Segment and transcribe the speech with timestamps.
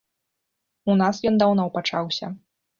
[0.93, 2.35] У нас ён даўно пачаўся.